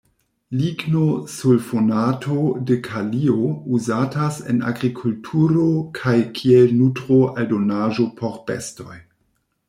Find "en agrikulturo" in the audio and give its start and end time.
4.53-5.65